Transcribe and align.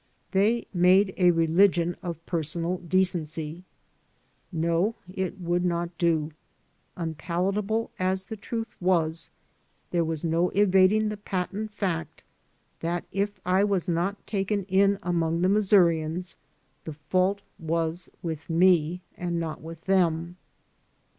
They 0.31 0.65
made 0.73 1.13
a 1.15 1.29
religion 1.29 1.95
of 2.01 2.25
personal 2.25 2.77
decency. 2.77 3.65
No, 4.51 4.95
it 5.07 5.39
would 5.39 5.63
not 5.63 5.95
do. 5.99 6.31
Unpalatable 6.97 7.91
as 7.99 8.23
the 8.23 8.35
truth 8.35 8.75
was, 8.81 9.29
there 9.91 10.03
was 10.03 10.23
no 10.25 10.49
evading 10.55 11.09
the 11.09 11.17
patent 11.17 11.71
fact 11.71 12.23
that 12.79 13.05
if 13.11 13.39
I 13.45 13.63
was 13.63 13.87
not 13.87 14.25
taken 14.25 14.63
in 14.63 14.97
among 15.03 15.43
the 15.43 15.49
Missourians 15.49 16.35
the 16.83 16.93
fault 16.93 17.43
was 17.59 18.09
with 18.23 18.49
me 18.49 19.01
and 19.15 19.39
not 19.39 19.61
with 19.61 19.81
them. 19.81 20.35